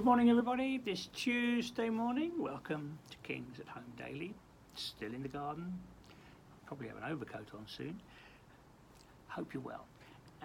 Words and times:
Good 0.00 0.06
morning, 0.06 0.30
everybody. 0.30 0.78
This 0.78 1.10
Tuesday 1.12 1.90
morning, 1.90 2.32
welcome 2.38 2.98
to 3.10 3.18
Kings 3.18 3.60
at 3.60 3.68
Home 3.68 3.84
Daily. 3.98 4.32
Still 4.74 5.12
in 5.12 5.20
the 5.20 5.28
garden. 5.28 5.78
Probably 6.64 6.88
have 6.88 6.96
an 6.96 7.12
overcoat 7.12 7.48
on 7.52 7.66
soon. 7.66 8.00
Hope 9.28 9.52
you're 9.52 9.62
well. 9.62 9.84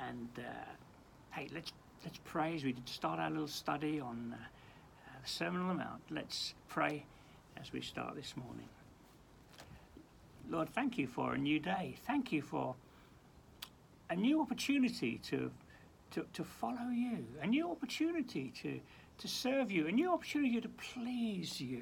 And 0.09 0.27
uh, 0.37 0.41
hey, 1.31 1.47
let's 1.55 1.71
let's 2.03 2.19
pray 2.25 2.53
as 2.55 2.65
we 2.65 2.73
did 2.73 2.89
start 2.89 3.17
our 3.17 3.29
little 3.29 3.47
study 3.47 3.97
on 4.01 4.35
uh, 4.37 4.43
the 5.23 5.29
Sermon 5.29 5.61
on 5.61 5.69
the 5.69 5.73
Mount. 5.75 6.01
Let's 6.11 6.53
pray 6.67 7.05
as 7.55 7.71
we 7.71 7.79
start 7.79 8.13
this 8.17 8.33
morning. 8.35 8.67
Lord, 10.49 10.67
thank 10.67 10.97
you 10.97 11.07
for 11.07 11.33
a 11.33 11.37
new 11.37 11.61
day. 11.61 11.95
Thank 12.05 12.33
you 12.33 12.41
for 12.41 12.75
a 14.09 14.17
new 14.17 14.41
opportunity 14.41 15.17
to 15.29 15.49
to, 16.15 16.25
to 16.33 16.43
follow 16.43 16.89
you, 16.93 17.25
a 17.41 17.47
new 17.47 17.69
opportunity 17.69 18.51
to 18.61 18.79
to 19.17 19.27
serve 19.27 19.71
you, 19.71 19.87
a 19.87 19.91
new 19.91 20.11
opportunity 20.11 20.59
to 20.59 20.69
please 20.69 21.61
you. 21.61 21.81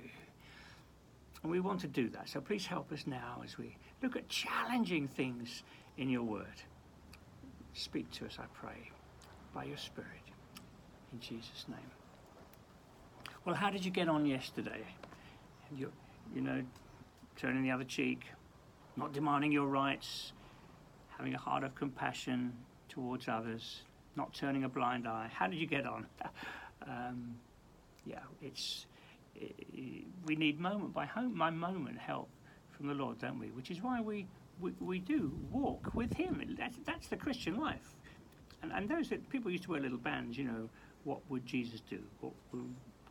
And 1.41 1.51
we 1.51 1.59
want 1.59 1.81
to 1.81 1.87
do 1.87 2.09
that. 2.09 2.29
So 2.29 2.39
please 2.41 2.65
help 2.65 2.91
us 2.91 3.07
now 3.07 3.41
as 3.43 3.57
we 3.57 3.75
look 4.01 4.15
at 4.15 4.29
challenging 4.29 5.07
things 5.07 5.63
in 5.97 6.09
your 6.09 6.23
word. 6.23 6.61
Speak 7.73 8.09
to 8.11 8.25
us, 8.25 8.37
I 8.39 8.45
pray, 8.53 8.91
by 9.53 9.63
your 9.63 9.77
Spirit. 9.77 10.09
In 11.11 11.19
Jesus' 11.19 11.65
name. 11.67 11.91
Well, 13.45 13.55
how 13.55 13.71
did 13.71 13.83
you 13.83 13.91
get 13.91 14.07
on 14.07 14.25
yesterday? 14.25 14.83
You, 15.75 15.91
you 16.35 16.41
know, 16.41 16.63
turning 17.35 17.63
the 17.63 17.71
other 17.71 17.83
cheek, 17.83 18.25
not 18.95 19.11
demanding 19.11 19.51
your 19.51 19.67
rights, 19.67 20.33
having 21.17 21.33
a 21.33 21.39
heart 21.39 21.63
of 21.63 21.73
compassion 21.73 22.53
towards 22.89 23.27
others, 23.27 23.81
not 24.15 24.33
turning 24.33 24.63
a 24.63 24.69
blind 24.69 25.07
eye. 25.07 25.29
How 25.33 25.47
did 25.47 25.59
you 25.59 25.67
get 25.67 25.85
on? 25.85 26.05
um, 26.87 27.35
yeah, 28.05 28.19
it's 28.41 28.85
it, 29.35 30.05
we 30.25 30.35
need 30.35 30.59
moment 30.59 30.93
by 30.93 31.05
home, 31.05 31.37
by 31.37 31.49
moment 31.49 31.97
help 31.97 32.29
from 32.71 32.87
the 32.87 32.93
Lord, 32.93 33.19
don't 33.19 33.39
we? 33.39 33.47
Which 33.47 33.71
is 33.71 33.81
why 33.81 34.01
we 34.01 34.27
we, 34.59 34.71
we 34.79 34.99
do 34.99 35.31
walk 35.51 35.93
with 35.93 36.13
Him. 36.13 36.55
That's, 36.57 36.77
that's 36.85 37.07
the 37.07 37.17
Christian 37.17 37.59
life. 37.59 37.95
And, 38.61 38.71
and 38.71 38.87
those 38.87 39.09
that 39.09 39.27
people 39.29 39.51
used 39.51 39.63
to 39.63 39.71
wear 39.71 39.81
little 39.81 39.97
bands, 39.97 40.37
you 40.37 40.45
know, 40.45 40.69
what 41.03 41.19
would 41.29 41.45
Jesus 41.45 41.81
do? 41.89 41.99
What 42.21 42.33
would 42.51 42.63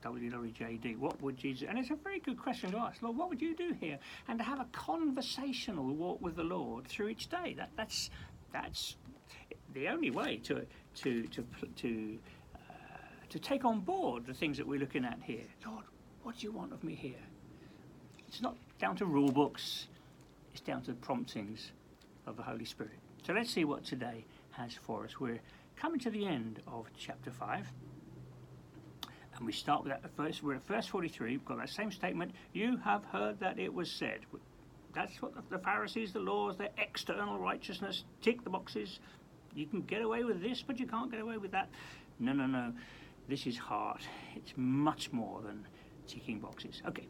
WWJD, 0.03 0.98
what 0.98 1.20
would 1.23 1.36
Jesus? 1.36 1.69
And 1.69 1.78
it's 1.78 1.91
a 1.91 1.95
very 1.95 2.19
good 2.19 2.41
question 2.41 2.73
to 2.73 2.78
ask, 2.78 3.03
Lord, 3.03 3.17
what 3.17 3.28
would 3.28 3.41
you 3.41 3.55
do 3.55 3.75
here? 3.78 3.98
And 4.28 4.39
to 4.39 4.45
have 4.45 4.61
a 4.61 4.67
conversational 4.73 5.84
walk 5.95 6.20
with 6.20 6.36
the 6.36 6.42
Lord 6.42 6.89
through 6.89 7.08
each 7.08 7.28
day. 7.28 7.55
That, 7.56 7.70
that's 7.77 8.11
that's 8.53 8.97
the 9.74 9.88
only 9.88 10.10
way 10.10 10.36
to 10.44 10.66
to 10.96 11.26
to 11.28 11.44
to 11.76 12.18
uh, 12.54 12.72
to 13.28 13.38
take 13.38 13.64
on 13.64 13.80
board 13.80 14.26
the 14.26 14.34
things 14.34 14.56
that 14.56 14.66
we're 14.66 14.80
looking 14.80 15.04
at 15.04 15.18
here. 15.22 15.44
Lord, 15.66 15.84
what 16.22 16.38
do 16.38 16.46
you 16.46 16.52
want 16.52 16.72
of 16.72 16.82
me 16.84 16.94
here? 16.94 17.14
It's 18.28 18.40
not 18.40 18.56
down 18.78 18.96
to 18.96 19.06
rule 19.06 19.30
books, 19.30 19.88
it's 20.52 20.60
down 20.60 20.82
to 20.82 20.92
the 20.92 20.96
promptings 20.96 21.72
of 22.26 22.36
the 22.36 22.42
Holy 22.42 22.64
Spirit. 22.64 22.98
So 23.26 23.32
let's 23.32 23.50
see 23.50 23.64
what 23.64 23.84
today 23.84 24.24
has 24.52 24.74
for 24.74 25.04
us. 25.04 25.20
We're 25.20 25.40
coming 25.76 26.00
to 26.00 26.10
the 26.10 26.26
end 26.26 26.60
of 26.66 26.86
chapter 26.96 27.30
5. 27.30 27.66
And 29.36 29.46
we 29.46 29.52
start 29.52 29.84
with 29.84 29.92
that 29.92 30.02
first, 30.16 30.42
we're 30.42 30.54
at 30.54 30.66
verse 30.66 30.86
43, 30.86 31.30
we've 31.32 31.44
got 31.44 31.58
that 31.58 31.70
same 31.70 31.90
statement. 31.90 32.32
You 32.52 32.76
have 32.84 33.04
heard 33.06 33.40
that 33.40 33.58
it 33.58 33.72
was 33.72 33.90
said. 33.90 34.20
That's 34.94 35.20
what 35.22 35.32
the 35.50 35.58
Pharisees, 35.58 36.12
the 36.12 36.20
laws, 36.20 36.56
their 36.58 36.70
external 36.78 37.38
righteousness, 37.38 38.04
tick 38.20 38.44
the 38.44 38.50
boxes. 38.50 39.00
You 39.55 39.67
can 39.67 39.83
get 39.83 40.02
away 40.02 40.24
with 40.24 40.42
this, 40.42 40.63
but 40.67 40.80
you 40.80 40.86
can't 40.86 41.11
get 41.11 41.20
away 41.20 41.39
with 41.39 41.52
that. 41.52 41.68
No, 42.18 42.33
no, 42.33 42.46
no. 42.46 42.73
This 43.29 43.46
is 43.46 43.58
hard. 43.58 44.01
It's 44.35 44.52
much 44.57 45.13
more 45.13 45.42
than 45.42 45.67
ticking 46.07 46.40
boxes. 46.40 46.83
Okay. 46.86 47.07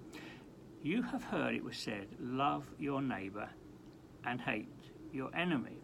You 0.82 1.02
have 1.02 1.22
heard 1.22 1.54
it 1.54 1.62
was 1.62 1.76
said, 1.76 2.08
love 2.20 2.64
your 2.78 3.00
neighbour 3.00 3.48
and 4.24 4.40
hate 4.40 4.68
your 5.12 5.34
enemy. 5.36 5.78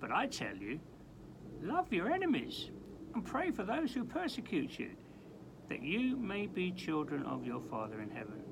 But 0.00 0.10
I 0.10 0.26
tell 0.26 0.56
you, 0.56 0.80
love 1.62 1.92
your 1.92 2.10
enemies 2.10 2.70
and 3.14 3.24
pray 3.24 3.50
for 3.50 3.62
those 3.62 3.94
who 3.94 4.04
persecute 4.04 4.78
you, 4.78 4.90
that 5.68 5.82
you 5.82 6.16
may 6.16 6.46
be 6.46 6.72
children 6.72 7.22
of 7.24 7.46
your 7.46 7.60
Father 7.60 8.00
in 8.00 8.10
heaven. 8.10 8.42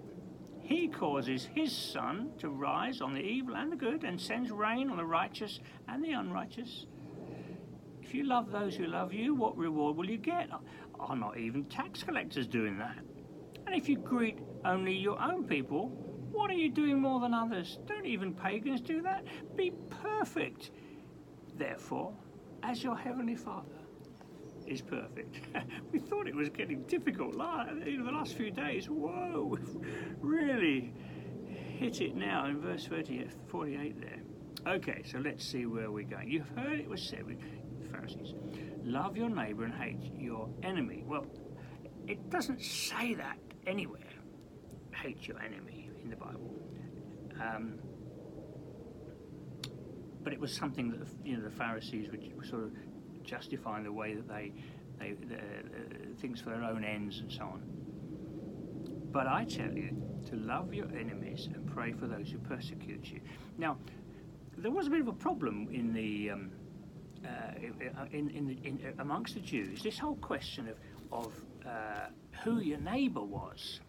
He 0.60 0.88
causes 0.88 1.48
his 1.54 1.76
sun 1.76 2.30
to 2.38 2.48
rise 2.48 3.00
on 3.00 3.12
the 3.12 3.20
evil 3.20 3.56
and 3.56 3.70
the 3.70 3.76
good 3.76 4.04
and 4.04 4.18
sends 4.18 4.50
rain 4.50 4.88
on 4.88 4.96
the 4.96 5.04
righteous 5.04 5.60
and 5.88 6.02
the 6.02 6.12
unrighteous. 6.12 6.86
If 8.14 8.18
you 8.18 8.26
love 8.26 8.52
those 8.52 8.76
who 8.76 8.86
love 8.86 9.12
you, 9.12 9.34
what 9.34 9.58
reward 9.58 9.96
will 9.96 10.08
you 10.08 10.18
get? 10.18 10.48
Are 11.00 11.16
not 11.16 11.36
even 11.36 11.64
tax 11.64 12.04
collectors 12.04 12.46
doing 12.46 12.78
that? 12.78 12.96
And 13.66 13.74
if 13.74 13.88
you 13.88 13.96
greet 13.96 14.38
only 14.64 14.94
your 14.94 15.20
own 15.20 15.48
people, 15.48 15.88
what 16.30 16.48
are 16.48 16.54
you 16.54 16.70
doing 16.70 17.00
more 17.00 17.18
than 17.18 17.34
others? 17.34 17.80
Don't 17.86 18.06
even 18.06 18.32
pagans 18.32 18.80
do 18.80 19.02
that? 19.02 19.24
Be 19.56 19.72
perfect, 19.90 20.70
therefore, 21.56 22.14
as 22.62 22.84
your 22.84 22.96
heavenly 22.96 23.34
Father 23.34 23.80
is 24.64 24.80
perfect. 24.80 25.40
we 25.92 25.98
thought 25.98 26.28
it 26.28 26.36
was 26.36 26.50
getting 26.50 26.84
difficult 26.84 27.34
in 27.34 28.04
the 28.04 28.12
last 28.12 28.34
few 28.36 28.52
days. 28.52 28.88
Whoa, 28.88 29.44
we've 29.50 29.76
really 30.20 30.94
hit 31.48 32.00
it 32.00 32.14
now 32.14 32.46
in 32.46 32.60
verse 32.60 32.86
30, 32.86 33.26
48 33.48 34.00
there. 34.00 34.22
Okay, 34.76 35.02
so 35.04 35.18
let's 35.18 35.44
see 35.44 35.66
where 35.66 35.90
we're 35.90 36.06
going. 36.06 36.30
You've 36.30 36.48
heard 36.56 36.78
it 36.78 36.88
was 36.88 37.02
said, 37.02 37.24
Pharisees, 37.94 38.34
love 38.82 39.16
your 39.16 39.28
neighbour 39.28 39.64
and 39.64 39.74
hate 39.74 40.12
your 40.18 40.48
enemy. 40.62 41.04
Well, 41.06 41.26
it 42.06 42.30
doesn't 42.30 42.62
say 42.62 43.14
that 43.14 43.38
anywhere. 43.66 44.00
Hate 44.94 45.26
your 45.26 45.40
enemy 45.40 45.90
in 46.02 46.10
the 46.10 46.16
Bible. 46.16 46.54
Um, 47.40 47.78
but 50.22 50.32
it 50.32 50.40
was 50.40 50.52
something 50.52 50.90
that 50.90 51.06
you 51.24 51.36
know 51.36 51.42
the 51.42 51.50
Pharisees 51.50 52.08
were 52.10 52.44
sort 52.44 52.64
of 52.64 52.72
justifying 53.22 53.84
the 53.84 53.92
way 53.92 54.14
that 54.14 54.28
they 54.28 54.52
they 54.98 55.10
uh, 55.12 56.16
things 56.20 56.40
for 56.40 56.50
their 56.50 56.64
own 56.64 56.84
ends 56.84 57.20
and 57.20 57.30
so 57.30 57.42
on. 57.42 57.62
But 59.12 59.26
I 59.26 59.44
tell 59.44 59.72
you 59.72 60.02
to 60.30 60.36
love 60.36 60.72
your 60.72 60.88
enemies 60.88 61.48
and 61.52 61.66
pray 61.66 61.92
for 61.92 62.06
those 62.06 62.30
who 62.30 62.38
persecute 62.38 63.10
you. 63.10 63.20
Now, 63.58 63.76
there 64.56 64.70
was 64.70 64.86
a 64.86 64.90
bit 64.90 65.00
of 65.00 65.08
a 65.08 65.12
problem 65.12 65.68
in 65.70 65.92
the 65.92 66.30
um, 66.30 66.50
uh, 67.24 68.04
in, 68.12 68.30
in, 68.30 68.58
in, 68.64 68.94
amongst 68.98 69.34
the 69.34 69.40
Jews, 69.40 69.82
this 69.82 69.98
whole 69.98 70.16
question 70.16 70.68
of, 70.68 70.76
of 71.12 71.32
uh, 71.66 72.08
who 72.42 72.60
your 72.60 72.78
neighbour 72.78 73.22
was, 73.22 73.80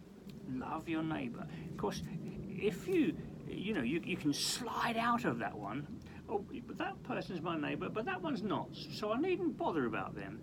love 0.50 0.88
your 0.88 1.04
neighbour. 1.04 1.46
Of 1.72 1.78
course, 1.78 2.02
if 2.50 2.88
you, 2.88 3.16
you 3.48 3.74
know, 3.74 3.82
you, 3.82 4.02
you 4.04 4.18
can 4.18 4.34
slide 4.34 4.98
out 4.98 5.26
of 5.26 5.40
that 5.40 5.56
one. 5.56 5.88
Oh, 6.30 6.44
but 6.68 6.78
that 6.78 7.02
person's 7.04 7.42
my 7.42 7.58
neighbour, 7.58 7.90
but 7.90 8.06
that 8.06 8.22
one's 8.22 8.42
not. 8.42 8.70
So 8.94 9.12
I 9.12 9.20
needn't 9.20 9.58
bother 9.58 9.86
about 9.86 10.16
them. 10.16 10.40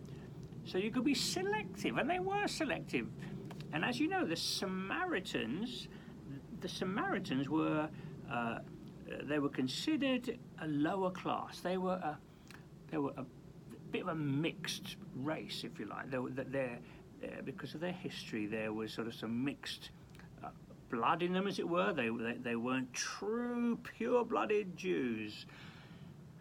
So 0.65 0.79
you 0.79 0.91
could 0.91 1.05
be 1.05 1.15
selective, 1.15 1.99
and 1.99 2.09
they 2.09 2.21
were 2.21 2.47
selective. 2.47 3.09
And 3.73 3.85
as 3.85 3.99
you 3.99 4.09
know, 4.09 4.25
the 4.25 4.37
Samaritans, 4.37 5.89
the 6.61 6.69
Samaritans 6.69 7.49
were, 7.49 7.89
uh, 8.31 8.59
they 9.25 9.39
were 9.39 9.49
considered 9.49 10.39
a 10.61 10.69
lower 10.69 11.11
class. 11.11 11.61
They 11.61 11.79
were 11.79 11.95
a 11.95 12.19
they 12.93 12.99
were 12.99 13.13
a 13.17 13.25
bit 13.91 14.03
of 14.03 14.09
a 14.09 14.15
mixed 14.15 14.97
race, 15.17 15.65
if 15.65 15.81
you 15.81 15.87
like. 15.87 16.11
They 16.11 16.19
were, 16.19 16.31
they're, 16.31 16.79
they're, 17.21 17.43
because 17.43 17.75
of 17.75 17.81
their 17.81 17.93
history, 17.93 18.47
there 18.47 18.73
was 18.73 18.93
sort 18.93 19.07
of 19.09 19.15
some 19.15 19.45
mixed 19.45 19.91
uh, 20.44 20.49
blood 20.91 21.23
in 21.23 21.33
them, 21.33 21.47
as 21.47 21.59
it 21.59 21.67
were. 21.67 21.93
They, 21.94 22.11
they, 22.11 22.35
they 22.35 22.56
weren't 22.56 22.93
true, 22.93 23.79
pure-blooded 23.97 24.77
Jews. 24.77 25.47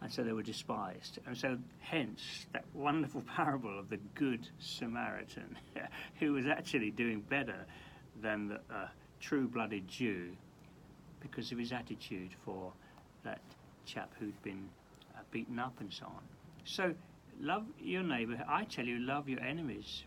And 0.01 0.11
so 0.11 0.23
they 0.23 0.33
were 0.33 0.43
despised. 0.43 1.19
And 1.25 1.37
so, 1.37 1.57
hence, 1.79 2.47
that 2.51 2.65
wonderful 2.73 3.21
parable 3.35 3.79
of 3.79 3.89
the 3.89 3.97
Good 4.13 4.49
Samaritan, 4.59 5.57
who 6.19 6.33
was 6.33 6.47
actually 6.47 6.91
doing 6.91 7.21
better 7.21 7.65
than 8.21 8.49
the 8.49 8.55
uh, 8.55 8.87
true 9.21 9.47
blooded 9.47 9.87
Jew 9.87 10.31
because 11.21 11.53
of 11.53 11.57
his 11.57 11.71
attitude 11.71 12.31
for 12.43 12.73
that 13.23 13.39
chap 13.85 14.11
who'd 14.19 14.41
been 14.43 14.67
uh, 15.15 15.19
beaten 15.31 15.57
up 15.57 15.79
and 15.79 15.93
so 15.93 16.07
on. 16.07 16.21
So, 16.63 16.93
love 17.39 17.65
your 17.79 18.03
neighbor. 18.03 18.43
I 18.47 18.63
tell 18.65 18.85
you, 18.85 18.99
love 18.99 19.27
your 19.27 19.41
enemies. 19.41 20.03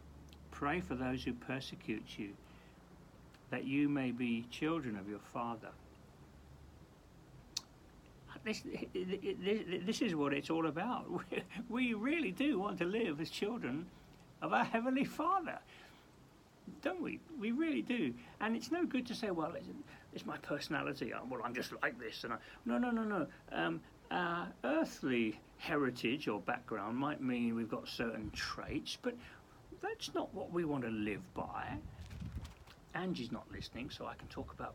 Pray 0.50 0.80
for 0.80 0.94
those 0.94 1.24
who 1.24 1.32
persecute 1.32 2.04
you, 2.16 2.30
that 3.50 3.64
you 3.64 3.88
may 3.88 4.12
be 4.12 4.46
children 4.50 4.96
of 4.96 5.08
your 5.08 5.18
Father. 5.18 5.68
This, 8.44 8.62
this 9.86 10.02
is 10.02 10.14
what 10.14 10.34
it's 10.34 10.50
all 10.50 10.66
about. 10.66 11.06
We 11.68 11.94
really 11.94 12.30
do 12.30 12.58
want 12.58 12.78
to 12.78 12.84
live 12.84 13.20
as 13.20 13.30
children 13.30 13.86
of 14.42 14.52
our 14.52 14.64
Heavenly 14.64 15.04
Father, 15.04 15.58
don't 16.82 17.00
we? 17.00 17.20
We 17.38 17.52
really 17.52 17.80
do. 17.80 18.12
And 18.40 18.54
it's 18.54 18.70
no 18.70 18.84
good 18.84 19.06
to 19.06 19.14
say, 19.14 19.30
well, 19.30 19.54
it's, 19.56 19.66
it's 20.12 20.26
my 20.26 20.36
personality. 20.38 21.12
Well, 21.28 21.40
I'm 21.42 21.54
just 21.54 21.72
like 21.82 21.98
this. 21.98 22.24
And 22.24 22.34
I, 22.34 22.36
no, 22.66 22.76
no, 22.76 22.90
no, 22.90 23.02
no. 23.02 23.26
Um, 23.50 23.80
our 24.10 24.48
earthly 24.64 25.38
heritage 25.58 26.28
or 26.28 26.40
background 26.40 26.96
might 26.96 27.22
mean 27.22 27.54
we've 27.54 27.70
got 27.70 27.88
certain 27.88 28.30
traits, 28.32 28.98
but 29.00 29.14
that's 29.82 30.14
not 30.14 30.32
what 30.34 30.52
we 30.52 30.64
want 30.64 30.84
to 30.84 30.90
live 30.90 31.22
by. 31.34 31.76
Angie's 32.94 33.32
not 33.32 33.44
listening, 33.52 33.90
so 33.90 34.06
I 34.06 34.14
can 34.14 34.28
talk 34.28 34.52
about 34.52 34.74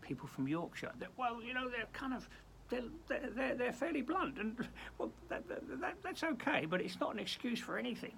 people 0.00 0.28
from 0.28 0.48
Yorkshire. 0.48 0.92
That, 0.98 1.10
well, 1.16 1.42
you 1.42 1.54
know, 1.54 1.68
they're 1.68 1.86
kind 1.92 2.14
of 2.14 2.28
they're, 2.70 2.82
they're, 3.34 3.54
they're 3.54 3.72
fairly 3.72 4.02
blunt, 4.02 4.38
and 4.38 4.56
well, 4.98 5.10
that, 5.28 5.48
that, 5.48 5.80
that, 5.80 5.94
that's 6.02 6.22
okay, 6.22 6.66
but 6.66 6.80
it's 6.80 7.00
not 7.00 7.12
an 7.12 7.18
excuse 7.18 7.58
for 7.58 7.78
anything. 7.78 8.12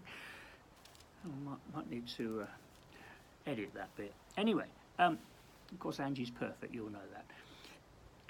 I 1.24 1.48
might, 1.48 1.58
might 1.74 1.90
need 1.90 2.08
to 2.16 2.42
uh, 2.42 3.50
edit 3.50 3.70
that 3.74 3.94
bit. 3.96 4.12
Anyway, 4.36 4.66
um, 4.98 5.18
of 5.70 5.78
course, 5.78 6.00
Angie's 6.00 6.30
perfect, 6.30 6.74
you'll 6.74 6.90
know 6.90 6.98
that. 7.12 7.26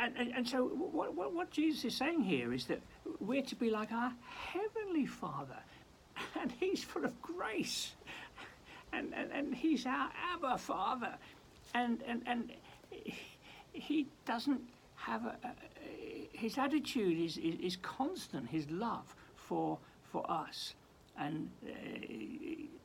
And, 0.01 0.17
and, 0.17 0.33
and 0.35 0.49
so, 0.49 0.65
what, 0.65 1.15
what, 1.15 1.35
what 1.35 1.51
Jesus 1.51 1.85
is 1.85 1.95
saying 1.95 2.23
here 2.23 2.55
is 2.55 2.65
that 2.67 2.81
we're 3.19 3.43
to 3.43 3.57
be 3.57 3.69
like 3.69 3.93
our 3.93 4.13
Heavenly 4.29 5.05
Father, 5.05 5.59
and 6.41 6.51
He's 6.59 6.83
full 6.83 7.05
of 7.05 7.21
grace, 7.21 7.93
and, 8.93 9.13
and, 9.15 9.31
and 9.31 9.55
He's 9.55 9.85
our 9.85 10.11
Abba 10.35 10.57
Father, 10.57 11.15
and, 11.75 12.03
and, 12.07 12.23
and 12.27 12.53
He 13.73 14.07
doesn't 14.25 14.63
have 14.97 15.27
a, 15.27 15.37
a 15.45 15.51
his 16.41 16.57
attitude 16.57 17.21
is, 17.21 17.37
is, 17.37 17.61
is, 17.61 17.77
constant, 17.77 18.49
his 18.49 18.69
love 18.71 19.15
for, 19.37 19.79
for 20.11 20.29
us. 20.31 20.75
And 21.19 21.51
uh, 21.63 21.71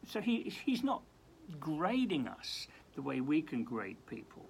so 0.10 0.20
he, 0.20 0.54
he's 0.66 0.84
not 0.84 1.02
grading 1.60 2.28
us 2.28 2.68
the 2.96 3.02
way 3.02 3.22
we 3.22 3.42
can 3.42 3.64
grade 3.64 3.98
people. 4.08 4.46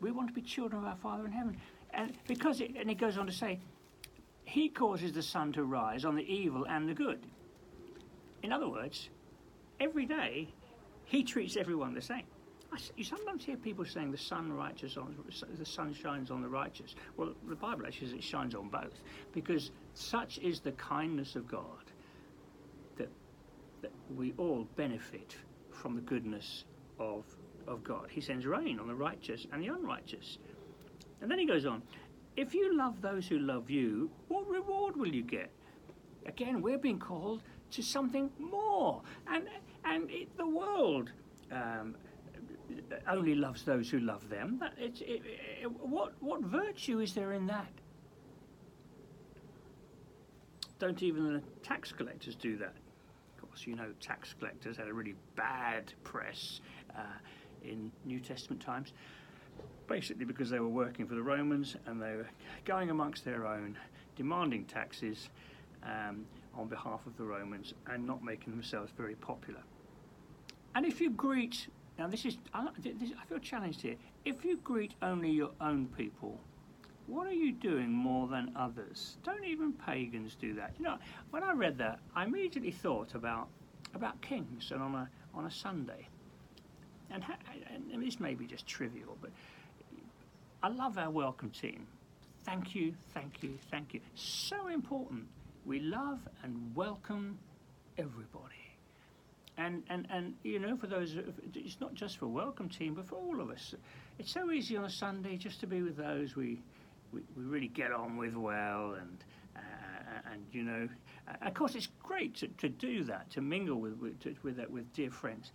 We 0.00 0.10
want 0.10 0.28
to 0.28 0.34
be 0.34 0.42
children 0.42 0.82
of 0.82 0.88
our 0.88 0.96
Father 0.96 1.24
in 1.24 1.32
heaven. 1.32 1.56
And 1.92 2.12
because 2.26 2.60
it, 2.60 2.72
and 2.78 2.90
it 2.90 2.98
goes 2.98 3.16
on 3.16 3.26
to 3.26 3.32
say, 3.32 3.60
he 4.44 4.68
causes 4.68 5.12
the 5.12 5.22
sun 5.22 5.52
to 5.54 5.64
rise 5.64 6.04
on 6.04 6.14
the 6.14 6.22
evil 6.22 6.66
and 6.68 6.88
the 6.88 6.94
good. 6.94 7.26
In 8.42 8.52
other 8.52 8.68
words, 8.68 9.08
every 9.80 10.06
day 10.06 10.48
he 11.04 11.24
treats 11.24 11.56
everyone 11.56 11.94
the 11.94 12.02
same. 12.02 12.24
You 12.96 13.04
sometimes 13.04 13.44
hear 13.44 13.56
people 13.56 13.84
saying 13.84 14.10
the 14.10 14.18
sun 14.18 14.52
righteous 14.52 14.96
on 14.96 15.16
the 15.56 15.64
sun 15.64 15.94
shines 15.94 16.30
on 16.30 16.42
the 16.42 16.48
righteous. 16.48 16.94
Well, 17.16 17.32
the 17.48 17.54
Bible 17.54 17.86
actually 17.86 18.08
says 18.08 18.16
it 18.16 18.24
shines 18.24 18.54
on 18.54 18.68
both, 18.68 19.00
because 19.32 19.70
such 19.94 20.38
is 20.38 20.60
the 20.60 20.72
kindness 20.72 21.36
of 21.36 21.48
God 21.48 21.92
that 22.98 23.08
that 23.82 23.92
we 24.14 24.34
all 24.36 24.66
benefit 24.76 25.36
from 25.70 25.94
the 25.94 26.02
goodness 26.02 26.64
of 26.98 27.24
of 27.66 27.84
God. 27.84 28.08
He 28.10 28.20
sends 28.20 28.46
rain 28.46 28.78
on 28.78 28.88
the 28.88 28.94
righteous 28.94 29.46
and 29.52 29.62
the 29.62 29.68
unrighteous. 29.68 30.38
And 31.20 31.30
then 31.30 31.38
he 31.38 31.46
goes 31.46 31.66
on, 31.66 31.82
if 32.36 32.54
you 32.54 32.76
love 32.76 33.00
those 33.00 33.26
who 33.26 33.38
love 33.38 33.70
you, 33.70 34.10
what 34.28 34.46
reward 34.48 34.96
will 34.96 35.08
you 35.08 35.22
get? 35.22 35.50
Again, 36.26 36.60
we're 36.60 36.78
being 36.78 36.98
called 36.98 37.42
to 37.70 37.82
something 37.82 38.30
more, 38.38 39.02
and 39.26 39.44
and 39.84 40.10
it, 40.10 40.36
the 40.36 40.46
world 40.46 41.10
um, 41.52 41.94
only 43.08 43.34
loves 43.34 43.62
those 43.62 43.88
who 43.88 44.00
love 44.00 44.28
them. 44.28 44.60
It, 44.78 45.00
it, 45.00 45.70
what, 45.80 46.12
what 46.20 46.42
virtue 46.42 47.00
is 47.00 47.14
there 47.14 47.32
in 47.32 47.46
that? 47.46 47.70
Don't 50.78 51.02
even 51.02 51.34
the 51.34 51.42
tax 51.62 51.92
collectors 51.92 52.34
do 52.34 52.56
that. 52.58 52.74
Of 53.36 53.48
course, 53.48 53.66
you 53.66 53.76
know 53.76 53.92
tax 54.00 54.34
collectors 54.38 54.76
had 54.76 54.88
a 54.88 54.92
really 54.92 55.14
bad 55.36 55.92
press 56.04 56.60
uh, 56.96 57.02
in 57.66 57.90
New 58.04 58.20
Testament 58.20 58.62
times, 58.62 58.92
basically 59.86 60.24
because 60.24 60.50
they 60.50 60.60
were 60.60 60.68
working 60.68 61.06
for 61.06 61.14
the 61.14 61.22
Romans 61.22 61.76
and 61.86 62.00
they 62.00 62.16
were 62.16 62.28
going 62.64 62.90
amongst 62.90 63.24
their 63.24 63.46
own, 63.46 63.76
demanding 64.16 64.64
taxes 64.64 65.28
um, 65.82 66.26
on 66.54 66.68
behalf 66.68 67.06
of 67.06 67.16
the 67.16 67.24
Romans 67.24 67.74
and 67.88 68.06
not 68.06 68.24
making 68.24 68.52
themselves 68.52 68.92
very 68.96 69.14
popular. 69.14 69.60
And 70.74 70.84
if 70.84 71.00
you 71.00 71.10
greet 71.10 71.68
now, 71.98 72.06
this 72.08 72.26
is, 72.26 72.36
I, 72.52 72.68
this, 72.78 73.10
I 73.20 73.24
feel 73.24 73.38
challenged 73.38 73.80
here. 73.80 73.96
If 74.24 74.44
you 74.44 74.58
greet 74.58 74.92
only 75.00 75.30
your 75.30 75.50
own 75.60 75.86
people, 75.96 76.38
what 77.06 77.26
are 77.26 77.32
you 77.32 77.52
doing 77.52 77.90
more 77.90 78.26
than 78.28 78.52
others? 78.56 79.16
Don't 79.22 79.44
even 79.44 79.72
pagans 79.72 80.34
do 80.34 80.54
that. 80.54 80.74
You 80.78 80.84
know, 80.84 80.98
when 81.30 81.42
I 81.42 81.52
read 81.52 81.78
that, 81.78 82.00
I 82.14 82.24
immediately 82.24 82.72
thought 82.72 83.14
about 83.14 83.48
about 83.94 84.20
kings 84.20 84.72
and 84.72 84.82
on 84.82 84.94
a 84.94 85.08
on 85.34 85.46
a 85.46 85.50
Sunday. 85.50 86.08
And, 87.10 87.24
and 87.92 88.02
this 88.02 88.20
may 88.20 88.34
be 88.34 88.46
just 88.46 88.66
trivial, 88.66 89.16
but 89.20 89.30
I 90.62 90.68
love 90.68 90.98
our 90.98 91.10
welcome 91.10 91.50
team. 91.50 91.86
Thank 92.44 92.74
you, 92.74 92.94
thank 93.12 93.42
you, 93.42 93.58
thank 93.70 93.94
you. 93.94 94.00
So 94.14 94.68
important. 94.68 95.26
We 95.64 95.80
love 95.80 96.20
and 96.42 96.74
welcome 96.74 97.38
everybody. 97.98 98.54
And, 99.58 99.82
and, 99.88 100.06
and 100.10 100.34
you 100.42 100.58
know, 100.58 100.76
for 100.76 100.86
those, 100.86 101.16
it's 101.54 101.80
not 101.80 101.94
just 101.94 102.18
for 102.18 102.26
welcome 102.26 102.68
team, 102.68 102.94
but 102.94 103.06
for 103.08 103.16
all 103.16 103.40
of 103.40 103.50
us. 103.50 103.74
It's 104.18 104.32
so 104.32 104.50
easy 104.50 104.76
on 104.76 104.84
a 104.84 104.90
Sunday 104.90 105.36
just 105.36 105.60
to 105.60 105.66
be 105.66 105.82
with 105.82 105.96
those 105.96 106.36
we, 106.36 106.60
we, 107.12 107.20
we 107.36 107.42
really 107.42 107.68
get 107.68 107.92
on 107.92 108.16
with 108.16 108.34
well, 108.34 108.94
and, 108.94 109.24
uh, 109.56 109.58
uh 109.58 110.32
and 110.32 110.44
you 110.52 110.62
know, 110.62 110.88
uh, 111.28 111.46
of 111.46 111.54
course, 111.54 111.74
it's 111.74 111.88
great 112.02 112.34
to, 112.36 112.48
to 112.48 112.68
do 112.68 113.04
that, 113.04 113.30
to 113.30 113.40
mingle 113.40 113.80
with 113.80 113.98
with, 113.98 114.16
with, 114.42 114.56
that, 114.56 114.70
with 114.70 114.92
dear 114.92 115.10
friends. 115.10 115.52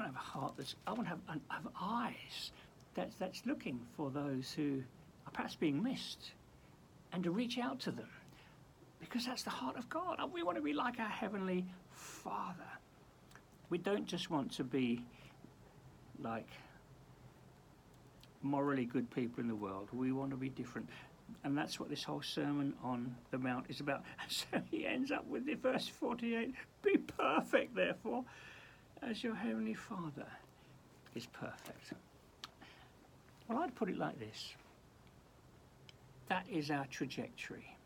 Want 0.00 0.14
to 0.14 0.18
have 0.18 0.26
a 0.26 0.38
heart 0.38 0.54
that's, 0.56 0.76
I 0.86 0.92
want 0.92 1.04
to 1.04 1.08
have, 1.10 1.40
have 1.50 1.68
eyes 1.78 2.52
that's, 2.94 3.14
that's 3.16 3.42
looking 3.44 3.80
for 3.98 4.10
those 4.10 4.50
who 4.50 4.82
are 5.26 5.30
perhaps 5.30 5.56
being 5.56 5.82
missed 5.82 6.32
and 7.12 7.22
to 7.22 7.30
reach 7.30 7.58
out 7.58 7.80
to 7.80 7.90
them 7.90 8.08
because 8.98 9.26
that's 9.26 9.42
the 9.42 9.50
heart 9.50 9.76
of 9.76 9.90
God. 9.90 10.18
We 10.32 10.42
want 10.42 10.56
to 10.56 10.62
be 10.62 10.72
like 10.72 10.98
our 10.98 11.08
Heavenly 11.08 11.66
Father. 11.90 12.64
We 13.68 13.76
don't 13.76 14.06
just 14.06 14.30
want 14.30 14.52
to 14.52 14.64
be 14.64 15.04
like 16.18 16.48
morally 18.40 18.86
good 18.86 19.10
people 19.10 19.42
in 19.42 19.48
the 19.48 19.54
world. 19.54 19.90
We 19.92 20.12
want 20.12 20.30
to 20.30 20.36
be 20.38 20.48
different. 20.48 20.88
And 21.44 21.58
that's 21.58 21.78
what 21.78 21.90
this 21.90 22.04
whole 22.04 22.22
Sermon 22.22 22.72
on 22.82 23.14
the 23.32 23.38
Mount 23.38 23.66
is 23.68 23.80
about. 23.80 24.02
So 24.30 24.62
he 24.70 24.86
ends 24.86 25.10
up 25.10 25.26
with 25.26 25.44
the 25.44 25.56
verse 25.56 25.86
48 25.86 26.54
Be 26.82 26.96
perfect, 26.96 27.74
therefore, 27.74 28.24
as 29.02 29.22
your 29.22 29.34
Heavenly 29.34 29.74
Father 29.74 30.26
is 31.14 31.26
perfect. 31.26 31.92
Well, 33.48 33.58
I'd 33.58 33.74
put 33.74 33.88
it 33.88 33.98
like 33.98 34.18
this 34.18 34.54
that 36.28 36.46
is 36.48 36.70
our 36.70 36.86
trajectory. 36.86 37.76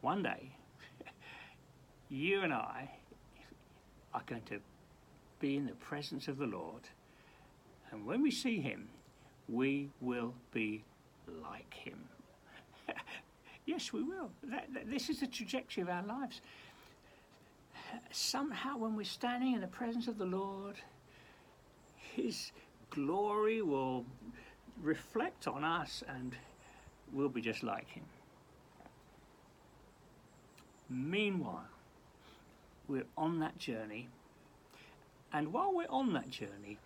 One 0.00 0.22
day, 0.22 0.52
you 2.08 2.42
and 2.42 2.52
I 2.52 2.88
are 4.14 4.22
going 4.26 4.42
to 4.42 4.60
be 5.40 5.56
in 5.56 5.66
the 5.66 5.72
presence 5.72 6.28
of 6.28 6.38
the 6.38 6.46
Lord. 6.46 6.82
And 7.90 8.06
when 8.06 8.22
we 8.22 8.30
see 8.30 8.60
him, 8.60 8.88
we 9.48 9.90
will 10.00 10.34
be 10.52 10.84
like 11.42 11.74
him. 11.74 11.98
yes, 13.66 13.92
we 13.92 14.04
will. 14.04 14.30
That, 14.44 14.72
that, 14.72 14.88
this 14.88 15.10
is 15.10 15.18
the 15.18 15.26
trajectory 15.26 15.82
of 15.82 15.88
our 15.88 16.04
lives. 16.04 16.40
Somehow, 18.10 18.76
when 18.76 18.96
we're 18.96 19.04
standing 19.04 19.54
in 19.54 19.60
the 19.60 19.66
presence 19.66 20.08
of 20.08 20.18
the 20.18 20.26
Lord, 20.26 20.76
his 21.96 22.52
glory 22.90 23.62
will 23.62 24.04
reflect 24.82 25.46
on 25.46 25.64
us 25.64 26.02
and 26.08 26.36
we'll 27.12 27.28
be 27.28 27.40
just 27.40 27.62
like 27.62 27.88
him. 27.90 28.04
Meanwhile, 30.88 31.68
we're 32.88 33.06
on 33.16 33.40
that 33.40 33.58
journey. 33.58 34.08
And 35.32 35.52
while 35.52 35.72
we're 35.74 35.86
on 35.88 36.12
that 36.12 36.28
journey, 36.28 36.78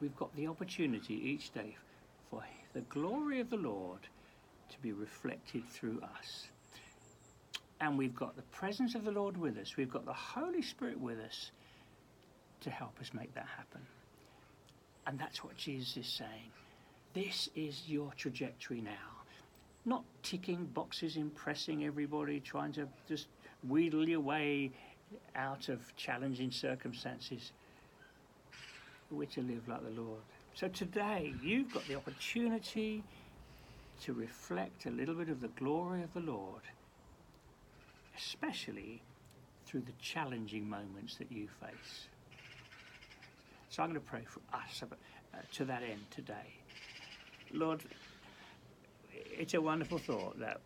we've 0.00 0.14
got 0.16 0.34
the 0.36 0.46
opportunity 0.46 1.14
each 1.14 1.52
day 1.52 1.76
for 2.30 2.44
the 2.72 2.82
glory 2.82 3.40
of 3.40 3.50
the 3.50 3.56
Lord 3.56 4.00
to 4.70 4.78
be 4.80 4.92
reflected 4.92 5.64
through 5.68 6.00
us. 6.18 6.48
And 7.80 7.98
we've 7.98 8.14
got 8.14 8.36
the 8.36 8.42
presence 8.42 8.94
of 8.94 9.04
the 9.04 9.10
Lord 9.10 9.36
with 9.36 9.58
us, 9.58 9.76
we've 9.76 9.90
got 9.90 10.06
the 10.06 10.12
Holy 10.12 10.62
Spirit 10.62 10.98
with 10.98 11.18
us 11.20 11.50
to 12.60 12.70
help 12.70 12.98
us 13.00 13.10
make 13.12 13.34
that 13.34 13.46
happen. 13.56 13.80
And 15.06 15.18
that's 15.18 15.44
what 15.44 15.56
Jesus 15.56 15.96
is 15.96 16.06
saying. 16.06 16.50
This 17.14 17.48
is 17.54 17.82
your 17.86 18.12
trajectory 18.16 18.80
now. 18.80 18.90
Not 19.84 20.04
ticking 20.22 20.64
boxes, 20.64 21.16
impressing 21.16 21.84
everybody, 21.84 22.40
trying 22.40 22.72
to 22.72 22.88
just 23.08 23.28
wheedle 23.68 24.08
your 24.08 24.20
way 24.20 24.72
out 25.36 25.68
of 25.68 25.94
challenging 25.96 26.50
circumstances. 26.50 27.52
We're 29.10 29.26
to 29.26 29.42
live 29.42 29.68
like 29.68 29.84
the 29.84 30.00
Lord. 30.00 30.20
So 30.54 30.68
today, 30.68 31.34
you've 31.42 31.72
got 31.72 31.86
the 31.86 31.94
opportunity 31.94 33.04
to 34.02 34.12
reflect 34.12 34.86
a 34.86 34.90
little 34.90 35.14
bit 35.14 35.28
of 35.28 35.40
the 35.40 35.48
glory 35.48 36.02
of 36.02 36.12
the 36.14 36.20
Lord, 36.20 36.62
especially 38.16 39.02
through 39.66 39.80
the 39.80 39.92
challenging 40.00 40.68
moments 40.68 41.16
that 41.16 41.30
you 41.30 41.48
face. 41.60 42.08
So 43.68 43.82
I'm 43.82 43.90
going 43.90 44.00
to 44.00 44.06
pray 44.06 44.22
for 44.26 44.40
us 44.56 44.82
uh, 44.82 45.38
to 45.54 45.64
that 45.66 45.82
end 45.82 46.00
today. 46.10 46.54
Lord, 47.52 47.82
it's 49.12 49.54
a 49.54 49.60
wonderful 49.60 49.98
thought 49.98 50.38
that 50.38 50.60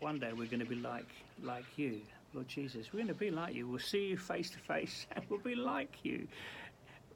one 0.00 0.18
day 0.18 0.32
we're 0.32 0.46
going 0.46 0.60
to 0.60 0.66
be 0.66 0.76
like 0.76 1.08
like 1.42 1.64
you, 1.76 2.00
Lord 2.34 2.48
Jesus. 2.48 2.92
We're 2.92 3.00
going 3.00 3.08
to 3.08 3.14
be 3.14 3.30
like 3.30 3.54
you. 3.54 3.68
We'll 3.68 3.78
see 3.78 4.06
you 4.08 4.16
face 4.16 4.50
to 4.50 4.58
face 4.58 5.06
and 5.14 5.24
we'll 5.28 5.40
be 5.40 5.54
like 5.54 5.98
you. 6.02 6.26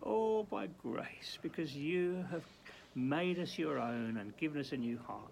All 0.03 0.45
by 0.45 0.69
grace, 0.83 1.39
because 1.43 1.75
you 1.75 2.25
have 2.31 2.45
made 2.95 3.39
us 3.39 3.59
your 3.59 3.79
own 3.79 4.17
and 4.17 4.37
given 4.39 4.61
us 4.61 4.73
a 4.73 4.77
new 4.77 4.99
heart. 5.07 5.31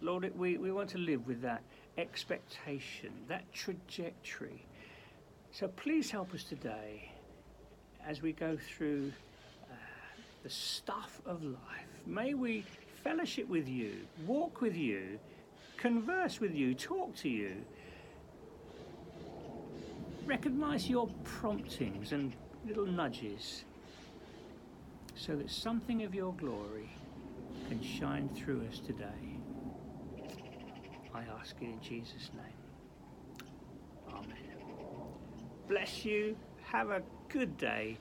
Lord, 0.00 0.30
we, 0.38 0.58
we 0.58 0.70
want 0.70 0.90
to 0.90 0.98
live 0.98 1.26
with 1.26 1.42
that 1.42 1.62
expectation, 1.98 3.10
that 3.28 3.50
trajectory. 3.52 4.64
So 5.52 5.68
please 5.68 6.10
help 6.10 6.32
us 6.34 6.44
today 6.44 7.10
as 8.06 8.22
we 8.22 8.32
go 8.32 8.56
through 8.56 9.12
uh, 9.70 9.74
the 10.42 10.50
stuff 10.50 11.20
of 11.26 11.42
life. 11.42 11.58
May 12.06 12.34
we 12.34 12.64
fellowship 13.04 13.48
with 13.48 13.68
you, 13.68 13.92
walk 14.26 14.60
with 14.60 14.76
you, 14.76 15.18
converse 15.76 16.40
with 16.40 16.54
you, 16.54 16.74
talk 16.74 17.14
to 17.16 17.28
you, 17.28 17.56
recognize 20.24 20.88
your 20.88 21.08
promptings 21.24 22.12
and 22.12 22.32
little 22.66 22.86
nudges 22.86 23.64
so 25.14 25.36
that 25.36 25.50
something 25.50 26.04
of 26.04 26.14
your 26.14 26.32
glory 26.34 26.88
can 27.68 27.82
shine 27.82 28.28
through 28.30 28.62
us 28.70 28.78
today. 28.78 29.31
I 31.22 31.40
ask 31.40 31.56
it 31.60 31.64
in 31.64 31.80
Jesus' 31.80 32.30
name. 32.34 33.46
Amen. 34.12 34.36
Bless 35.68 36.04
you. 36.04 36.36
Have 36.64 36.90
a 36.90 37.02
good 37.28 37.56
day. 37.56 37.98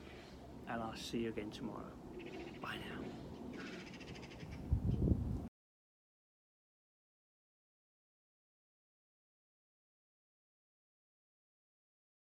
And 0.67 0.81
I'll 0.81 0.95
see 0.95 1.19
you 1.19 1.29
again 1.29 1.51
tomorrow. 1.51 1.83
Bye 2.61 2.77
now. 2.89 3.10